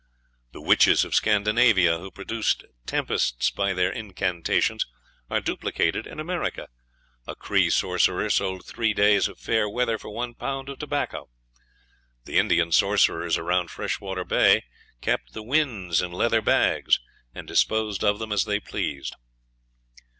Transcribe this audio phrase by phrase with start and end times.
[0.51, 4.87] The witches of Scandinavia, who produced tempests by their incantations,
[5.29, 6.69] are duplicated in America.
[7.27, 11.29] A Cree sorcerer sold three days of fair weather for one pound of tobacco!
[12.25, 14.63] The Indian sorcerers around Freshwater Bay
[15.01, 16.99] kept the winds in leather bags,
[17.35, 19.15] and disposed of them as they pleased.